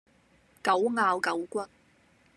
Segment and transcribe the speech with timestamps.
[0.63, 1.67] 狗咬狗骨